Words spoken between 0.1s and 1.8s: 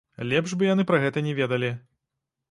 Лепш бы яны пра гэта не ведалі.